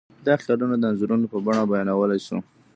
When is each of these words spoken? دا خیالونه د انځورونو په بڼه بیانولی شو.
دا 0.25 0.33
خیالونه 0.43 0.75
د 0.79 0.83
انځورونو 0.89 1.25
په 1.33 1.37
بڼه 1.45 1.63
بیانولی 1.71 2.19
شو. 2.25 2.37